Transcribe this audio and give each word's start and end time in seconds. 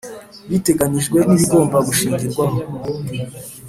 biteganijwe 0.49 1.17
n 1.27 1.31
ibigomba 1.35 1.77
gushingirwaho 1.87 2.57